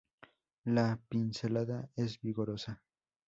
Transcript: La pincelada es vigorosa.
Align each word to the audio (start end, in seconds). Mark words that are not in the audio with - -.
La 0.63 0.97
pincelada 1.09 1.91
es 1.95 2.19
vigorosa. 2.21 2.81